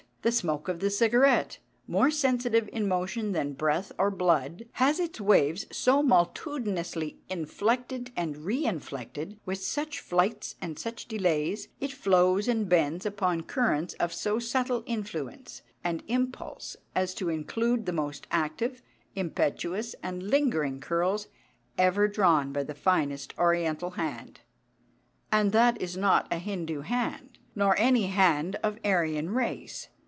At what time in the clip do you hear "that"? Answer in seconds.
25.51-25.81